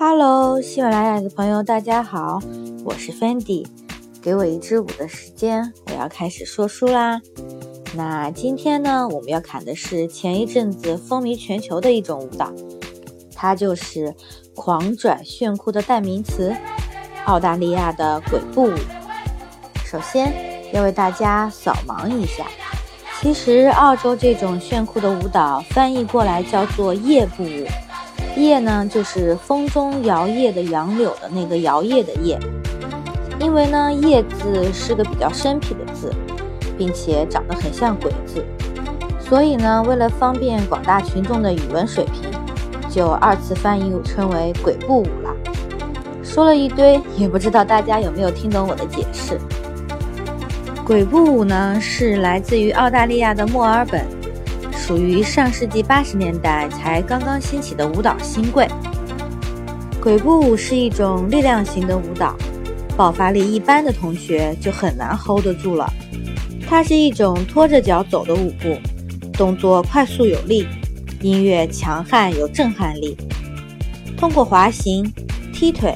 [0.00, 2.38] Hello，喜马拉雅的朋友，大家好，
[2.84, 3.66] 我是 Fendi。
[4.22, 7.20] 给我一支舞的时间，我要开始说书啦。
[7.96, 12.52] 那今天呢，我们要看的是前一阵子风靡全球的一种舞蹈，
[13.34, 14.14] 它就是
[14.54, 16.54] 狂拽炫酷的代名词——
[17.26, 18.74] 澳大利亚的鬼步舞。
[19.84, 20.32] 首先
[20.72, 22.46] 要为大家扫盲一下，
[23.20, 27.66] 其实澳洲这种炫酷的舞蹈翻译过来叫做夜步舞。
[28.38, 32.38] 叶呢，就是风中摇曳的杨柳的那个摇曳的叶。
[33.40, 36.12] 因为呢，叶字是个比较生僻的字，
[36.76, 38.44] 并且长得很像鬼字，
[39.20, 42.30] 所以呢，为了方便广大群众的语文水平，
[42.90, 45.30] 就二次翻译称为鬼步舞了。
[46.24, 49.38] 说了一堆，也不知道大家有没有听懂我的解释。
[50.84, 54.17] 鬼步舞呢，是来自于澳大利亚的墨尔本。
[54.88, 58.66] 属于上世纪八十年代才刚刚兴起的舞蹈新贵。
[60.00, 62.34] 鬼步舞是一种力量型的舞蹈，
[62.96, 65.92] 爆发力一般的同学就很难 hold 得住了。
[66.66, 68.78] 它是一种拖着脚走的舞步，
[69.34, 70.66] 动作快速有力，
[71.20, 73.14] 音乐强悍有震撼力。
[74.16, 75.12] 通过滑行、
[75.52, 75.94] 踢腿、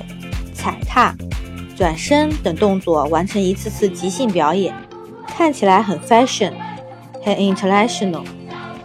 [0.52, 1.14] 踩踏、
[1.74, 4.74] 转身等动作完成一次次即兴表演，
[5.28, 6.52] 看起来很 fashion，
[7.24, 8.22] 很 international。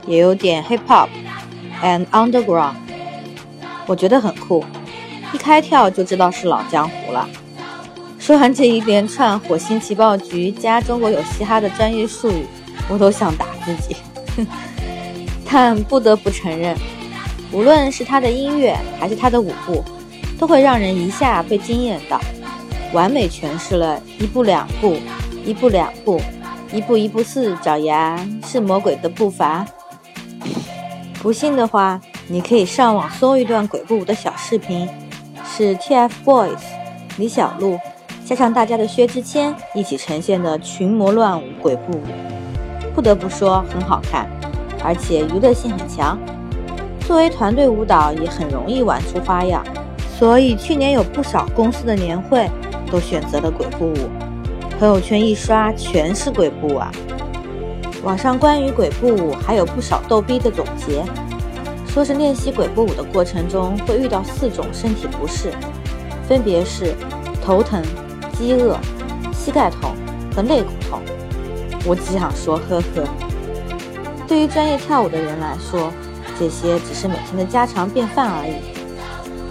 [0.07, 1.09] 也有点 hip hop
[1.83, 2.73] and underground，
[3.85, 4.63] 我觉得很酷，
[5.33, 7.29] 一开跳就知道是老江湖了。
[8.17, 12.45] 说完这一连串火星情报局加中国有嘻哈的专业术语，
[12.89, 13.95] 我都想打自己。
[15.49, 16.75] 但不得不承认，
[17.51, 19.83] 无论是他的音乐还是他的舞步，
[20.37, 22.19] 都会让人一下被惊艳到，
[22.91, 24.97] 完美诠释了一步两步，
[25.45, 26.19] 一步两步，
[26.73, 29.65] 一步一步四脚丫是魔鬼的步伐。
[31.21, 34.87] 不信的话，你可以上网搜一段鬼步舞的小视频，
[35.45, 36.59] 是 TFBOYS
[37.17, 37.77] 李小璐
[38.23, 42.03] 加上大家的薛之谦一起呈现的群魔乱舞鬼步舞。
[42.93, 44.29] 不得不说很好看，
[44.83, 46.17] 而且娱乐性很强。
[47.01, 49.63] 作为团队舞蹈，也很容易玩出花样。
[50.17, 52.49] 所以去年有不少公司的年会
[52.91, 54.09] 都选择了鬼步舞，
[54.79, 56.91] 朋友圈一刷全是鬼步啊。
[58.07, 61.03] 网上关于鬼步舞还有不少逗逼的总结，
[61.89, 65.51] 说是练习鬼步舞的过程中会遇到四种身体不适，
[66.25, 66.95] 分别是
[67.43, 67.83] 头疼、
[68.31, 68.77] 饥饿、
[69.33, 69.93] 膝盖痛
[70.33, 71.01] 和肋骨痛。
[71.83, 73.03] 我只想说，呵呵。
[74.25, 75.91] 对于专业跳舞的人来说，
[76.39, 78.55] 这些只是每天的家常便饭而已。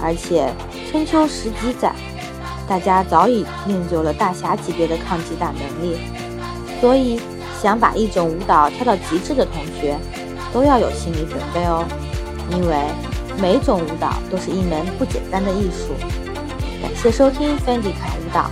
[0.03, 0.50] 而且
[0.91, 1.93] 春秋十几载，
[2.66, 5.99] 大家早已练就了大侠级别的抗击打能力，
[6.81, 7.21] 所以。
[7.61, 9.97] 想把一种舞蹈跳到极致的同学，
[10.53, 11.84] 都要有心理准备哦，
[12.50, 12.77] 因为
[13.41, 15.95] 每种舞蹈都是一门不简单的艺术。
[16.83, 18.50] 感谢收听 Fendi 看舞蹈，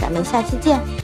[0.00, 0.97] 咱们下期见。